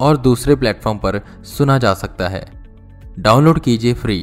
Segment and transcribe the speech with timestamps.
[0.00, 2.44] और दूसरे प्लेटफॉर्म पर सुना जा सकता है।
[3.18, 4.18] डाउनलोड कीजिए फ्री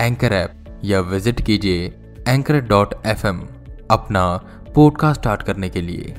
[0.00, 1.86] एंकर ऐप या विज़िट कीजिए
[2.28, 4.24] एंकर डॉट एफ़ अपना
[4.74, 6.14] पॉडकास्ट स्टार्ट करने के लिए।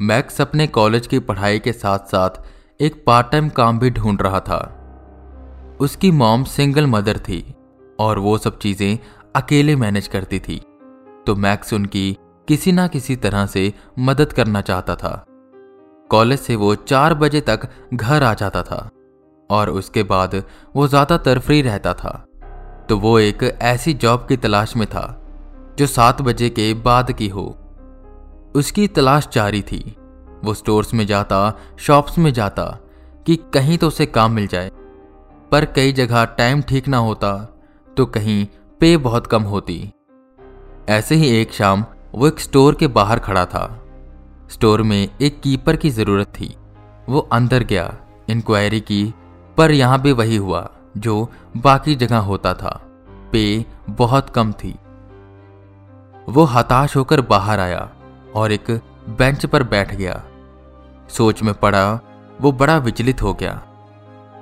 [0.00, 4.40] मैक्स अपने कॉलेज की पढ़ाई के साथ साथ एक पार्ट टाइम काम भी ढूंढ रहा
[4.40, 4.58] था।
[5.80, 7.54] उसकी मॉम सिंगल मदर थी
[8.00, 8.98] और वो सब चीज़ें
[9.36, 10.60] अकेले मैनेज करती थी।
[11.26, 12.16] तो मैक्स उनकी
[12.48, 15.12] किसी ना किसी तरह से मदद करना चाहता था।
[16.12, 18.88] कॉलेज से वो चार बजे तक घर आ जाता था
[19.50, 20.42] और उसके बाद
[20.76, 22.12] वो ज़्यादातर फ्री रहता था।
[22.88, 25.04] तो वो एक ऐसी जॉब की तलाश में था,
[25.78, 27.44] जो सात बजे के बाद की हो।
[28.54, 29.96] उसकी तलाश जारी थी।
[30.44, 32.64] वो स्टोर्स में जाता, शॉप्स में जाता
[33.26, 34.70] कि कहीं तो उसे काम मिल जाए।
[35.52, 37.34] पर कई जगह टाइम ठीक ना होता
[37.96, 38.44] तो कहीं
[38.80, 39.92] पे बहुत कम होती।
[40.88, 43.64] ऐसे ही एक शाम वो एक स्टोर के बाहर खड़ा था।
[44.52, 46.56] स्टोर में एक कीपर की ज़रूरत थी।
[47.08, 47.96] वो अंदर गया
[48.28, 49.14] इंक्वायरी की,
[49.56, 52.82] पर यहाँ भी वही हुआ, जो बाकी जगह होता था।
[53.32, 54.78] पे बहुत कम थी।
[56.28, 57.90] वो हताश होकर बाहर आया
[58.34, 60.24] और एक बेंच पर बैठ गया।
[61.08, 62.00] सोच में पड़ा,
[62.40, 63.62] वो बड़ा विचलित हो गया।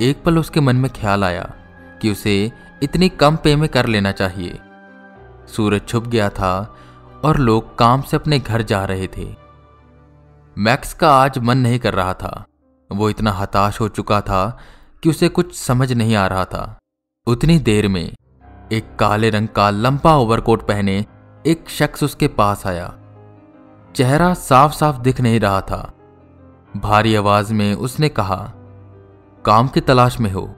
[0.02, 1.54] एक पल उसके मन में ख्याल आया
[2.02, 4.58] कि उसे इतनी कम पे में कर लेना चाहिए।
[5.56, 6.76] सूरज छुप गया था
[7.24, 9.39] और लोग काम से अपने घर जा रहे थे।
[10.60, 12.44] मैक्स का आज मन नहीं कर रहा था।
[12.92, 14.58] वो इतना हताश हो चुका था
[15.02, 16.78] कि उसे कुछ समझ नहीं आ रहा था।
[17.26, 18.14] उतनी देर में
[18.72, 21.06] एक काले रंग का लंबा ओवरकोट पहने
[21.46, 22.94] एक शख्स उसके पास आया।
[23.94, 25.92] चेहरा साफ़ साफ़ दिख नहीं रहा था।
[26.76, 28.52] भारी आवाज़ में उसने कहा,
[29.44, 30.54] काम की तलाश में हो।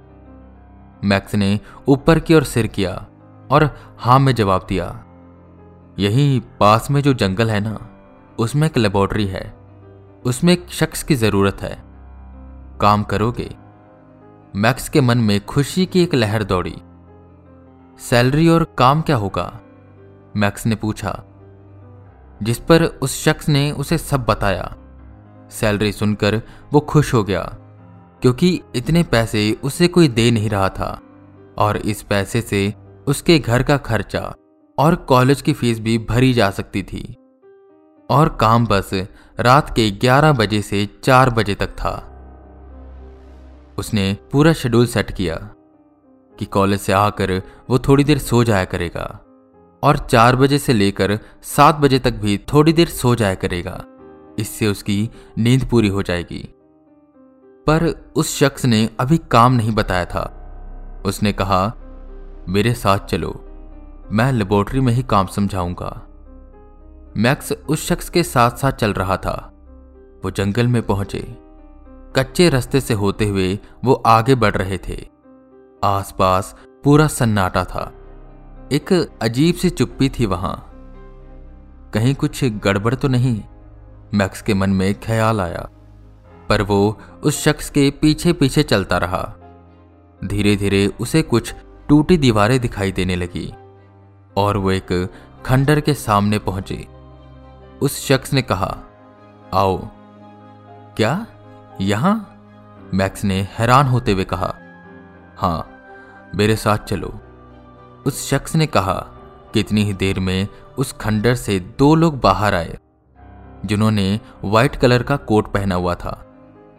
[1.04, 3.06] मैक्स ने ऊपर की ओर सिर किया
[3.50, 5.04] और हाँ में जवाब दिया,
[5.98, 7.78] यही पास में जो जंगल है ना,
[8.38, 9.61] उसमें एक लेबोरेटरी है।
[10.24, 11.82] उसमें एक शख्स की ज़रूरत है।
[12.80, 13.54] काम करोगे।
[14.56, 16.76] मैक्स के मन में खुशी की एक लहर दौड़ी।
[17.98, 19.60] सैलरी और काम क्या होगा?
[20.36, 21.24] मैक्स ने पूछा।
[22.42, 24.76] जिस पर उस शख्स ने उसे सब बताया।
[25.50, 27.42] सैलरी सुनकर वो खुश हो गया,
[28.22, 31.00] क्योंकि इतने पैसे उसे कोई दे नहीं रहा था,
[31.58, 32.74] और इस पैसे से
[33.06, 34.34] उसके घर का खर्चा
[34.78, 37.16] और कॉलेज की फ़ीस भी भरी जा सकती थी।
[38.10, 38.90] और काम बस
[39.40, 42.08] रात के 11 बजे से 4 बजे तक था।
[43.78, 45.34] उसने पूरा शेड्यूल सेट किया
[46.38, 49.20] कि कॉलेज से आकर वो थोड़ी देर सो जाया करेगा
[49.82, 53.84] और चार बजे से लेकर सात बजे तक भी थोड़ी देर सो जाया करेगा।
[54.38, 56.54] इससे उसकी नींद पूरी हो जाएगी।
[57.66, 60.38] पर उस शख्स ने अभी काम नहीं बताया था।
[61.06, 61.72] उसने कहा,
[62.48, 63.44] मेरे साथ चलो,
[64.10, 66.08] मैं लेबोरेटरी में ही काम समझाऊँगा।
[67.16, 69.52] मैक्स उस शख्स के साथ साथ चल रहा था।
[70.24, 71.38] वो जंगल में पहुँचे।
[72.16, 75.08] कच्चे रास्ते से होते हुए वो आगे बढ़ रहे थे।
[75.84, 77.92] आसपास पूरा सन्नाटा था।
[78.72, 80.68] एक अजीब सी चुप्पी थी वहाँ।
[81.94, 83.42] कहीं कुछ गड़बड़ तो नहीं,
[84.14, 85.68] मैक्स के मन में ख्याल आया।
[86.48, 89.34] पर वो उस शख्स के पीछे पीछे चलता रहा।
[90.24, 91.54] धीरे धीरे उसे कुछ
[91.88, 93.54] टूटी दीवारें दिखाई देने लगी
[94.36, 95.12] और वो एक
[95.46, 96.91] खंडर के सामने पहुँचे।
[97.82, 98.78] उस शख्स ने कहा,
[99.54, 99.76] आओ।
[100.96, 101.26] क्या?
[101.80, 102.28] यहाँ?
[102.94, 104.54] मैक्स ने हैरान होते हुए कहा,
[105.36, 105.68] हाँ,
[106.34, 107.20] मेरे साथ चलो।
[108.06, 108.94] उस शख्स ने कहा
[109.54, 110.48] कितनी ही देर में
[110.78, 112.76] उस खंडर से दो लोग बाहर आए,
[113.64, 116.14] जिन्होंने व्हाइट कलर का कोट पहना हुआ था,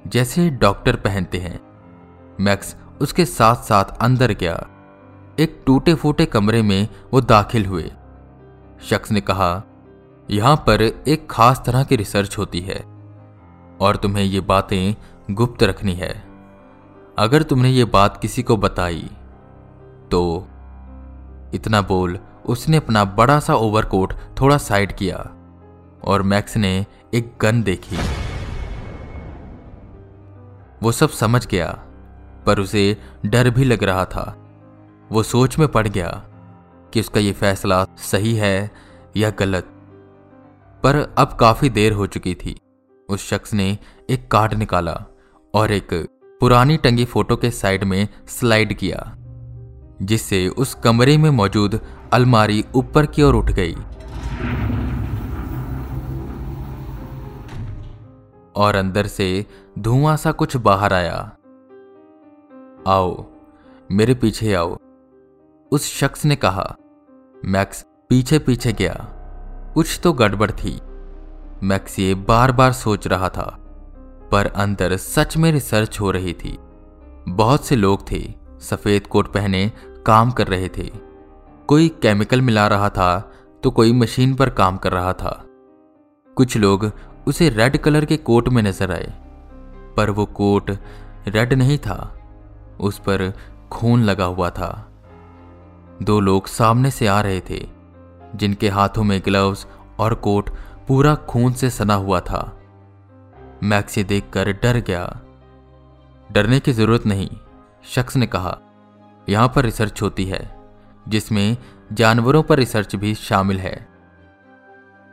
[0.07, 1.59] जैसे डॉक्टर पहनते हैं।
[2.39, 4.55] मैक्स उसके साथ साथ अंदर गया।
[5.39, 7.91] एक टूटे फूटे कमरे में वो दाखिल हुए।
[8.83, 9.63] शख्स ने कहा
[10.29, 12.79] यहाँ पर एक खास तरह की रिसर्च होती है
[13.81, 14.95] और तुम्हें ये बातें
[15.31, 16.11] गुप्त रखनी है।
[17.17, 19.09] अगर तुमने ये बात किसी को बताई
[20.11, 20.21] तो
[21.53, 25.17] इतना बोल उसने अपना बड़ा सा ओवरकोट थोड़ा साइड किया
[26.03, 27.97] और मैक्स ने एक गन देखी।
[30.81, 31.67] वो सब समझ गया,
[32.45, 34.25] पर उसे डर भी लग रहा था।
[35.11, 36.09] वो सोच में पड़ गया
[36.93, 38.71] कि उसका ये फैसला सही है
[39.17, 39.69] या गलत।
[40.83, 42.59] पर अब काफ़ी देर हो चुकी थी।
[43.09, 43.77] उस शख्स ने
[44.09, 45.05] एक कार्ड निकाला
[45.53, 45.93] और एक
[46.39, 49.15] पुरानी टंगी फ़ोटो के साइड में स्लाइड किया,
[50.01, 51.79] जिससे उस कमरे में मौजूद
[52.13, 53.75] अलमारी ऊपर की ओर उठ गई।
[58.55, 59.45] और अंदर से
[59.79, 61.37] धुआँ सा कुछ बाहर आया।
[62.87, 63.25] आओ,
[63.91, 64.77] मेरे पीछे आओ।
[65.71, 66.75] उस शख्स ने कहा,
[67.45, 69.12] मैक्स पीछे पीछे गया।
[69.75, 70.79] कुछ तो गड़बड़ थी।
[71.63, 73.45] मैक्स ये बार बार सोच रहा था,
[74.31, 76.57] पर अंदर सच में रिसर्च हो रही थी।
[77.29, 78.21] बहुत से लोग थे,
[78.61, 79.71] सफ़ेद कोट पहने
[80.05, 80.89] काम कर रहे थे।
[81.69, 83.09] कोई केमिकल मिला रहा था
[83.63, 85.43] तो कोई मशीन पर काम कर रहा था।
[86.37, 86.91] कुछ लोग
[87.27, 89.13] उसे रेड कलर के कोट में नज़र आए,
[89.97, 90.71] पर वो कोट
[91.27, 92.15] रेड नहीं था,
[92.79, 93.31] उस पर
[93.71, 94.71] खून लगा हुआ था।
[96.01, 97.65] दो लोग सामने से आ रहे थे
[98.35, 99.65] जिनके हाथों में ग्लव्स
[99.99, 100.49] और कोट
[100.87, 102.41] पूरा खून से सना हुआ था।
[103.63, 105.05] मैक्स ये देखकर डर गया।
[106.29, 107.29] डरने की ज़रूरत नहीं,
[107.85, 108.57] शख्स ने कहा,
[109.27, 110.41] यहाँ पर रिसर्च होती है,
[111.07, 111.57] जिसमें
[111.91, 113.75] जानवरों पर रिसर्च भी शामिल है।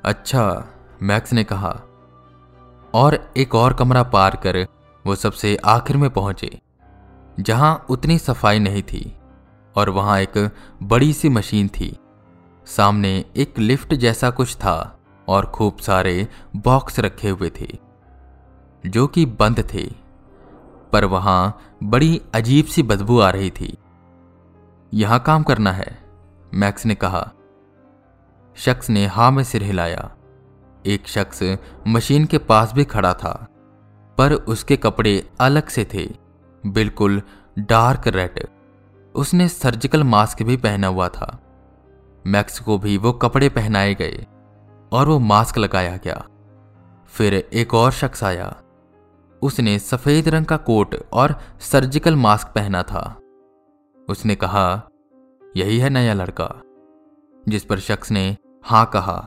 [0.04, 0.66] अच्छा
[1.02, 1.70] मैक्स ने कहा,
[2.94, 4.66] और एक और कमरा पार कर
[5.04, 6.58] वो सबसे आखिर में पहुँचे,
[7.40, 9.12] जहाँ उतनी सफ़ाई नहीं थी
[9.76, 10.50] और वहाँ एक
[10.82, 11.96] बड़ी सी मशीन थी।
[12.70, 17.78] सामने एक लिफ्ट जैसा कुछ था और खूब सारे बॉक्स रखे हुए थे,
[18.84, 19.86] जो कि बंद थे,
[20.92, 23.76] पर वहाँ बड़ी अजीब सी बदबू आ रही थी।
[24.92, 25.98] यहाँ काम करना है,
[26.54, 27.28] मैक्स ने कहा।
[28.56, 30.10] शख्स ने हा में सिर हिलाया।
[30.86, 31.42] एक शख्स
[31.88, 33.46] मशीन के पास भी खड़ा था,
[34.18, 36.08] पर उसके कपड़े अलग से थे,
[36.64, 37.22] बिल्कुल
[37.58, 38.46] डार्क रेड।
[39.14, 41.38] उसने सर्जिकल मास्क भी पहना हुआ था।
[42.26, 44.26] मैक्स को भी वो कपड़े पहनाए गए
[44.92, 46.26] और वो मास्क लगाया गया।
[47.08, 48.62] फिर एक और शख्स आया।
[49.42, 53.20] उसने सफ़ेद रंग का कोट और सर्जिकल मास्क पहना था।
[54.08, 54.88] उसने कहा,
[55.56, 56.54] यही है नया लड़का।
[57.48, 59.26] जिस पर शख्स ने, हाँ कहा।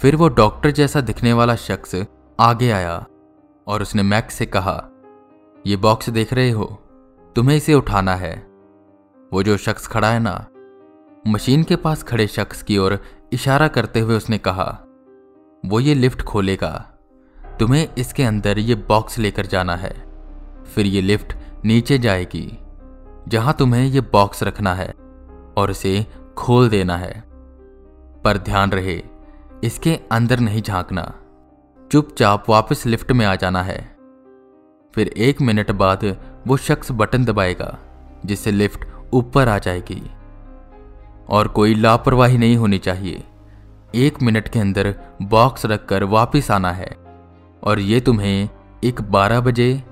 [0.00, 2.04] फिर वो डॉक्टर जैसा दिखने वाला शख्स
[2.40, 3.06] आगे आया
[3.66, 4.84] और उसने मैक्स से कहा,
[5.66, 6.64] ये बॉक्स देख रहे हो,
[7.36, 8.46] तुम्हें इसे उठाना है।
[9.32, 10.46] वो जो शख्स खड़ा है ना
[11.28, 12.98] मशीन के पास खड़े शख्स की ओर
[13.32, 14.66] इशारा करते हुए उसने कहा,
[15.66, 16.98] वो ये लिफ्ट खोलेगा।
[17.60, 19.92] तुम्हें इसके अंदर ये बॉक्स लेकर जाना है।
[20.64, 21.34] फिर ये लिफ्ट
[21.64, 22.58] नीचे जाएगी,
[23.28, 24.88] जहाँ तुम्हें ये बॉक्स रखना है
[25.58, 26.06] और इसे
[26.38, 27.24] खोल देना है।
[28.24, 29.02] पर ध्यान रहे,
[29.64, 31.12] इसके अंदर नहीं झांकना।
[31.92, 33.96] चुपचाप वापस लिफ्ट में आ जाना है।
[34.94, 36.04] फिर एक मिनट बाद
[36.46, 37.78] वो शख्स बटन दबाएगा,
[38.26, 40.02] जिससे लिफ्ट ऊपर आ जाएगी।
[41.28, 43.22] और कोई लापरवाही नहीं होनी चाहिए।
[43.94, 46.90] एक मिनट के अंदर बॉक्स रखकर वापस आना है
[47.62, 48.48] और ये तुम्हें
[48.84, 49.82] एक बारह बजे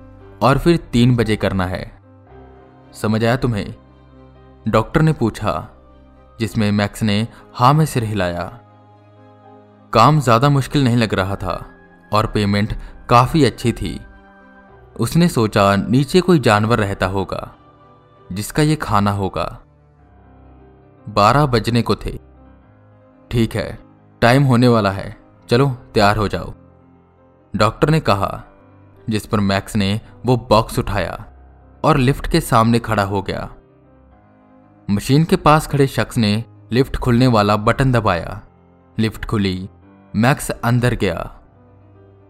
[0.41, 1.91] और फिर तीन बजे करना है।
[2.93, 3.73] समझ आया तुम्हें?
[4.67, 5.67] डॉक्टर ने पूछा,
[6.39, 8.43] जिसमें मैक्स ने हा में सिर हिलाया।
[9.93, 11.63] काम ज़्यादा मुश्किल नहीं लग रहा था
[12.13, 12.73] और पेमेंट
[13.09, 13.99] काफ़ी अच्छी थी।
[14.99, 17.51] उसने सोचा नीचे कोई जानवर रहता होगा,
[18.31, 19.45] जिसका ये खाना होगा।
[21.09, 22.19] बारह बजने को थे।
[23.31, 23.79] ठीक है,
[24.21, 25.17] टाइम होने वाला है।
[25.49, 26.53] चलो, तैयार हो जाओ।
[27.55, 28.43] डॉक्टर ने कहा,
[29.09, 31.25] जिस पर मैक्स ने वो बॉक्स उठाया
[31.83, 33.49] और लिफ्ट के सामने खड़ा हो गया।
[34.89, 38.41] मशीन के पास खड़े शख्स ने लिफ्ट खुलने वाला बटन दबाया।
[38.99, 39.69] लिफ्ट खुली,
[40.15, 41.39] मैक्स अंदर गया।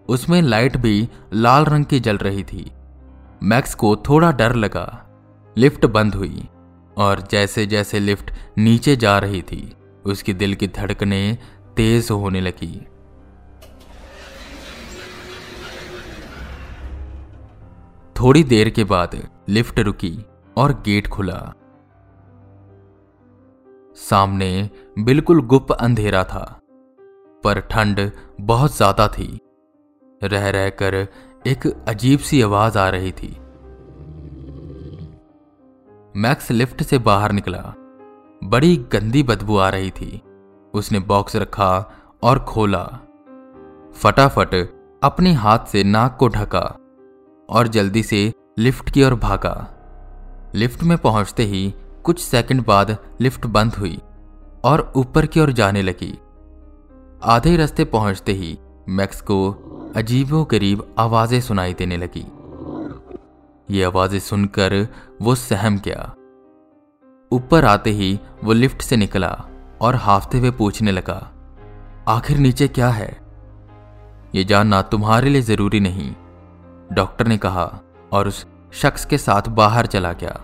[0.09, 2.71] उसमें लाइट भी लाल रंग की जल रही थी।
[3.43, 5.05] मैक्स को थोड़ा डर लगा।
[5.57, 6.49] लिफ्ट बंद हुई।
[6.97, 9.73] और जैसे जैसे लिफ्ट नीचे जा रही थी,
[10.05, 11.37] उसकी दिल की धड़कनें
[11.75, 12.75] तेज होने लगी।
[18.15, 20.17] थोड़ी देर के बाद लिफ्ट रुकी
[20.57, 21.39] और गेट खुला।
[23.97, 26.43] सामने बिल्कुल गुप्त अंधेरा था,
[27.43, 28.09] पर ठंड
[28.41, 29.27] बहुत ज़्यादा थी।
[30.21, 30.95] रह रहकर
[31.47, 33.35] एक अजीब सी आवाज़ आ रही थी।
[36.17, 37.59] मैक्स लिफ्ट से बाहर निकला।
[38.43, 40.21] बड़ी गंदी बदबू आ रही थी।
[40.73, 41.91] उसने बॉक्स रखा
[42.23, 42.83] और खोला।
[43.95, 44.55] फटाफट
[45.03, 46.61] अपने हाथ से नाक को ढका
[47.49, 49.55] और जल्दी से लिफ्ट की ओर भागा।
[50.55, 53.99] लिफ्ट में पहुँचते ही कुछ सेकंड बाद लिफ्ट बंद हुई
[54.63, 56.13] और ऊपर की ओर जाने लगी।
[57.23, 58.57] आधे रास्ते पहुँचते ही
[58.89, 59.37] मैक्स को
[59.95, 62.25] अजीबो गरीब आवाज़ें सुनाई देने लगी।
[63.69, 64.75] ये आवाज़ें सुनकर
[65.21, 66.13] वो सहम गया।
[67.31, 69.29] ऊपर आते ही वो लिफ्ट से निकला
[69.81, 71.15] और हाफते हुए पूछने लगा,
[72.07, 73.09] आखिर नीचे क्या है?
[74.35, 76.13] ये जानना तुम्हारे लिए ज़रूरी नहीं,
[76.89, 77.65] डॉक्टर ने कहा
[78.11, 80.39] और उस शख्स के साथ बाहर चला गया।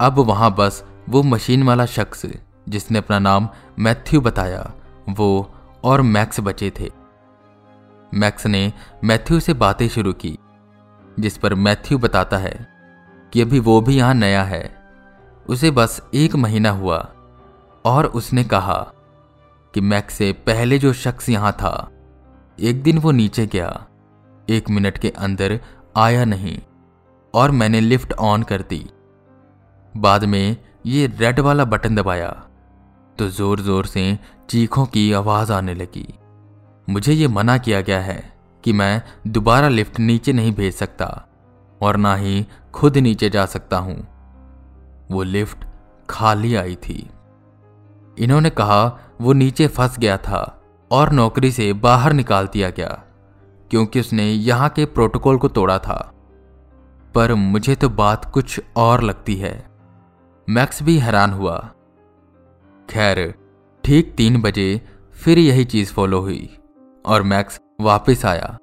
[0.00, 2.26] अब वहाँ बस वो मशीन वाला शख्स
[2.68, 3.48] जिसने अपना नाम
[3.78, 4.72] मैथ्यू बताया,
[5.10, 6.90] वो और मैक्स बचे थे।
[8.12, 8.72] मैक्स ने
[9.04, 10.36] मैथ्यू से बातें शुरू की।
[11.16, 12.54] जिस पर मैथ्यू बताता है
[13.32, 14.62] कि अभी वो भी यहाँ नया है।
[15.46, 16.98] उसे बस एक महीना हुआ
[17.84, 18.78] और उसने कहा
[19.74, 21.90] कि मैक से पहले जो शख्स यहाँ था,
[22.58, 23.86] एक दिन वो नीचे गया,
[24.48, 25.58] एक मिनट के अंदर
[25.96, 26.58] आया नहीं
[27.34, 28.84] और मैंने लिफ्ट ऑन कर दी।
[29.94, 32.28] बाद में ये रेड वाला बटन दबाया
[33.18, 34.18] तो ज़ोर ज़ोर से
[34.50, 36.06] चीखों की आवाज़ आने लगी।
[36.88, 38.31] मुझे ये मना किया गया है
[38.64, 41.28] कि मैं दोबारा लिफ्ट नीचे नहीं भेज सकता
[41.82, 44.06] और ना ही खुद नीचे जा सकता हूँ।
[45.10, 45.64] वो लिफ्ट
[46.10, 47.10] खाली आई थी।
[48.18, 53.02] इन्होंने कहा, वो नीचे फंस गया था और नौकरी से बाहर निकाल दिया गया,
[53.70, 56.12] क्योंकि उसने यहाँ के प्रोटोकॉल को तोड़ा था।
[57.14, 59.70] पर मुझे तो बात कुछ और लगती है।
[60.48, 61.70] मैक्स भी हैरान हुआ।
[62.90, 63.34] खैर,
[63.84, 64.80] ठीक तीन बजे
[65.12, 66.58] फिर यही चीज़ फॉलो हुई
[67.06, 68.56] और मैक्स वापस आया।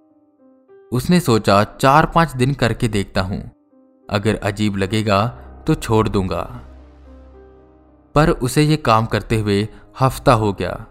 [0.91, 3.41] उसने सोचा, चार पाँच दिन करके देखता हूँ।
[4.09, 5.25] अगर अजीब लगेगा
[5.67, 6.41] तो छोड़ दूँगा।
[8.15, 9.67] पर उसे यह काम करते हुए
[9.99, 10.85] हफ़्ता हो गया।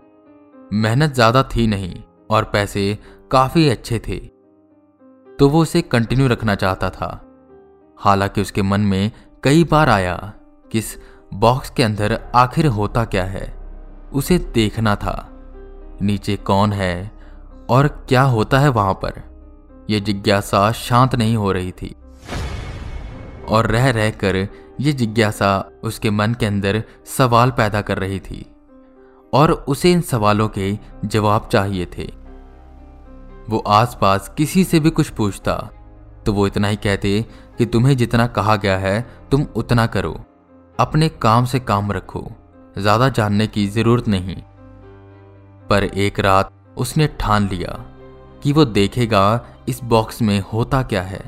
[0.73, 2.99] मेहनत ज़्यादा थी नहीं, और पैसे
[3.31, 4.19] काफ़ी अच्छे थे।
[5.39, 7.11] तो वो उसे कंटिन्यू रखना चाहता था।
[7.99, 9.11] हालाँकि उसके मन में
[9.43, 10.17] कई बार आया
[10.71, 10.97] कि इस
[11.35, 13.47] बॉक्स के अंदर आखिर होता क्या है।
[14.13, 15.29] उसे देखना था,
[16.03, 17.11] नीचे कौन है
[17.69, 19.23] और क्या होता है वहाँ पर?
[19.91, 21.95] यह जिज्ञासा शांत नहीं हो रही थी।
[23.49, 24.37] और रह रहकर
[24.81, 28.45] यह जिज्ञासा उसके मन के अंदर सवाल पैदा कर रही थी
[29.33, 30.73] और उसे इन सवालों के
[31.05, 32.07] जवाब चाहिए थे।
[33.49, 35.55] वो आसपास किसी से भी कुछ पूछता
[36.27, 37.25] तो वो इतना ही कहते
[37.59, 40.13] कि तुम्हें जितना कहा गया है, तुम उतना करो।
[40.79, 42.27] अपने काम से काम रखो,
[42.77, 44.37] ज़्यादा जानने की ज़रूरत नहीं।
[45.71, 47.73] पर एक रात उसने ठान लिया
[48.43, 49.25] कि वो देखेगा
[49.69, 51.23] इस बॉक्स में होता क्या है।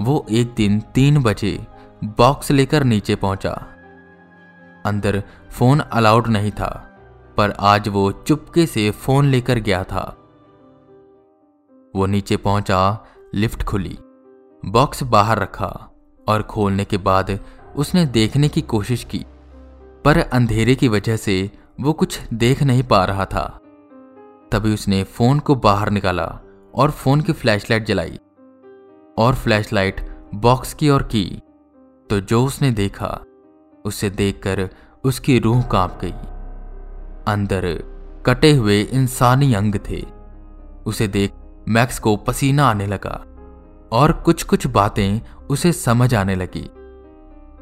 [0.00, 1.58] वो एक दिन तीन बजे
[2.18, 3.50] बॉक्स लेकर नीचे पहुँचा।
[4.86, 6.70] अंदर फ़ोन अलाउड नहीं था,
[7.36, 10.04] पर आज वो चुपके से फ़ोन लेकर गया था।
[11.94, 13.98] वो नीचे पहुँचा लिफ्ट खुली
[14.62, 15.90] बॉक्स बाहर रखा
[16.26, 17.38] और खोलने के बाद
[17.76, 19.24] उसने देखने की कोशिश की,
[20.04, 23.60] पर अंधेरे की वजह से वो कुछ देख नहीं पा रहा था।
[24.54, 26.40] तभी उसने फ़ोन को बाहर निकाला
[26.74, 28.18] और फ़ोन की फ्लैशलाइट जलाई
[29.18, 30.00] और फ्लैशलाइट
[30.34, 31.42] बॉक्स की ओर की।
[32.10, 33.24] तो जो उसने देखा,
[33.84, 34.68] उसे देखकर
[35.04, 36.12] उसकी रूह काँप गई।
[37.32, 37.62] अंदर
[38.26, 40.06] कटे हुए इंसानी अंग थे।
[40.86, 41.32] उसे देख
[41.68, 43.24] मैक्स को पसीना आने लगा
[43.92, 45.20] और कुछ कुछ बातें
[45.50, 46.70] उसे समझ आने लगी।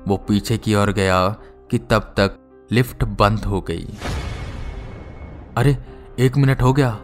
[0.08, 1.28] वो पीछे की ओर गया
[1.70, 2.38] कि तब तक
[2.72, 3.88] लिफ्ट बंद हो गई।
[5.56, 6.98] अरे एक मिनट हो गया।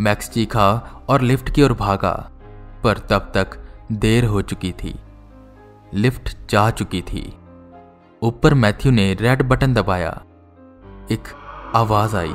[0.00, 0.72] मैक्स चीखा
[1.08, 2.30] और लिफ्ट की ओर भागा,
[2.84, 5.00] पर तब तक देर हो चुकी थी।
[5.94, 7.38] लिफ्ट जा चुकी थी।
[8.22, 10.22] ऊपर मैथ्यू ने रेड बटन दबाया।
[11.10, 11.22] एक
[11.74, 12.34] आवाज़ आई।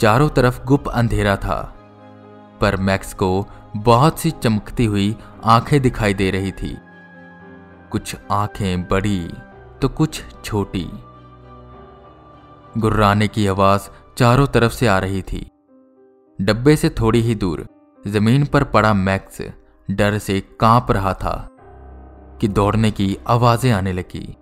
[0.00, 1.74] चारों तरफ़ गुप अंधेरा था,
[2.60, 3.46] पर मैक्स को
[3.76, 6.78] बहुत सी चमकती हुई आँखें दिखाई दे रही थी।
[7.90, 9.30] कुछ आँखें बड़ी
[9.82, 10.90] तो कुछ छोटी।
[12.78, 15.50] गुर्राने की आवाज़ चारों तरफ़ से आ रही थी।
[16.40, 17.66] डब्बे से थोड़ी ही दूर,
[18.06, 19.42] ज़मीन पर पड़ा मैक्स
[19.90, 21.48] डर से काँप रहा था
[22.40, 24.36] कि दौड़ने की आवाज़ें आने लगी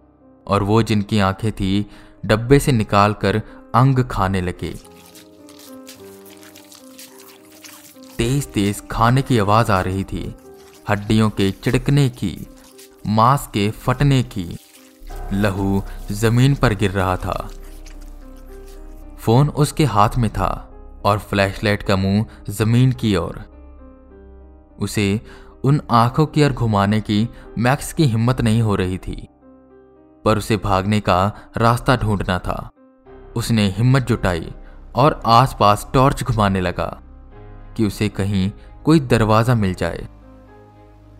[0.47, 1.91] और वो जिनकी आँखें थी,
[2.27, 3.43] डब्बे से निकालकर
[3.75, 4.75] अंग खाने लगे।
[8.19, 10.35] तेज तेज खाने की आवाज़ आ रही थी,
[10.89, 12.47] हड्डियों के चिड़कने की,
[13.07, 14.57] मांस के फटने की।
[15.33, 17.49] लहू ज़मीन पर गिर रहा था।
[19.19, 20.49] फ़ोन उसके हाथ में था
[21.05, 23.39] और फ्लैशलाइट का मुँह ज़मीन की ओर।
[24.79, 25.21] उसे
[25.65, 27.29] उन आँखों की ओर घुमाने की
[27.59, 29.17] मैक्स की हिम्मत नहीं हो रही थी,
[30.25, 32.69] पर उसे भागने का रास्ता ढूंढना था।
[33.37, 34.53] उसने हिम्मत जुटाई
[34.95, 36.87] और आसपास टॉर्च घुमाने लगा
[37.77, 38.51] कि उसे कहीं
[38.85, 40.07] कोई दरवाज़ा मिल जाए।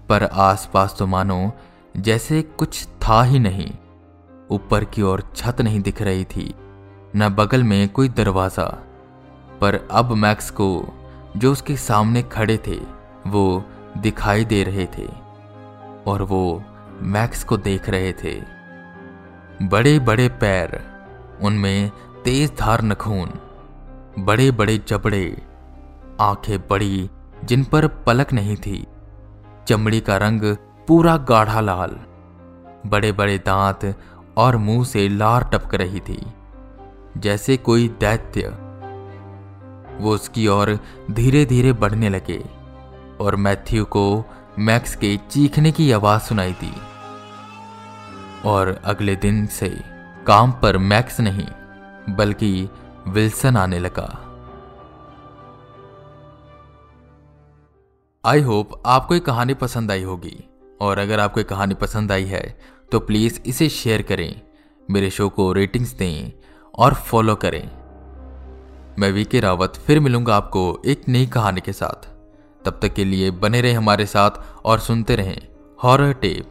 [0.09, 1.53] पर आसपास तो मानो
[1.97, 3.71] जैसे कुछ था ही नहीं।
[4.51, 6.55] ऊपर की ओर छत नहीं दिख रही थी,
[7.17, 8.67] न बगल में कोई दरवाज़ा।
[9.61, 10.69] पर अब मैक्स को
[11.37, 12.81] जो उसके सामने खड़े थे,
[13.27, 13.65] वो
[13.99, 15.09] दिखाई दे रहे थे,
[16.07, 16.63] और वो
[17.01, 18.35] मैक्स को देख रहे थे।
[19.63, 20.83] बड़े बड़े पैर,
[21.43, 21.91] उनमें
[22.25, 23.33] तेज धार नखून
[24.19, 25.43] बड़े बड़े जबड़े,
[26.21, 27.11] आँखें बड़ी,
[27.45, 28.87] जिन पर पलक नहीं थी,
[29.69, 30.57] चमड़ी का रंग
[30.89, 31.99] पूरा गाढ़ा लाल
[32.87, 33.85] बड़े बड़े दांत
[34.37, 36.21] और मुँह से लार टपक रही थी,
[37.17, 38.49] जैसे कोई दैत्य।
[40.01, 40.79] वो उसकी ओर
[41.11, 42.39] धीरे धीरे बढ़ने लगे
[43.21, 44.25] और मैथ्यू को
[44.59, 46.73] मैक्स के चीखने की आवाज़ सुनाई दी।
[48.45, 49.69] और अगले दिन से
[50.27, 51.47] काम पर मैक्स नहीं,
[52.17, 52.69] बल्कि
[53.09, 54.09] विल्सन आने लगा।
[58.25, 60.37] आई होप आपको ये कहानी पसंद आई होगी,
[60.81, 62.59] और अगर आपको ये कहानी पसंद आई है
[62.93, 64.41] तो प्लीज़ इसे शेयर करें,
[64.89, 66.33] मेरे शो को रेटिंग्स दें
[66.75, 67.71] और फॉलो करें।
[68.99, 72.09] मैं वी के रावत फिर मिलूँगा आपको एक नई कहानी के साथ।
[72.65, 74.31] तब तक के लिए बने रहें हमारे साथ
[74.65, 75.41] और सुनते रहें
[75.83, 76.51] हॉरर टेप